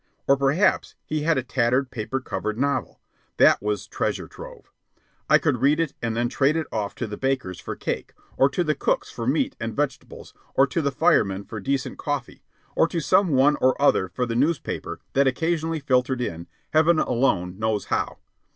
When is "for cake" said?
7.59-8.15